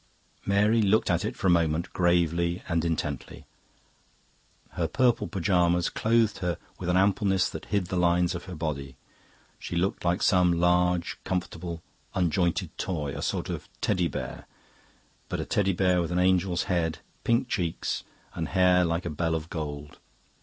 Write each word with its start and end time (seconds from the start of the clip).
Mary 0.47 0.81
looked 0.81 1.11
at 1.11 1.23
it 1.23 1.35
for 1.35 1.45
a 1.45 1.51
moment, 1.51 1.93
gravely 1.93 2.63
and 2.67 2.83
intently. 2.83 3.45
Her 4.71 4.87
purple 4.87 5.27
pyjamas 5.27 5.91
clothed 5.91 6.39
her 6.39 6.57
with 6.79 6.89
an 6.89 6.97
ampleness 6.97 7.47
that 7.51 7.65
hid 7.65 7.85
the 7.85 7.97
lines 7.97 8.33
of 8.33 8.45
her 8.45 8.55
body; 8.55 8.95
she 9.59 9.75
looked 9.75 10.03
like 10.03 10.23
some 10.23 10.53
large, 10.53 11.19
comfortable, 11.23 11.83
unjointed 12.15 12.75
toy, 12.79 13.13
a 13.15 13.21
sort 13.21 13.47
of 13.47 13.69
Teddy 13.79 14.07
bear 14.07 14.47
but 15.29 15.39
a 15.39 15.45
Teddy 15.45 15.71
bear 15.71 16.01
with 16.01 16.11
an 16.11 16.17
angel's 16.17 16.63
head, 16.63 16.97
pink 17.23 17.47
cheeks, 17.47 18.03
and 18.33 18.47
hair 18.47 18.83
like 18.83 19.05
a 19.05 19.09
bell 19.11 19.35
of 19.35 19.51
gold. 19.51 19.99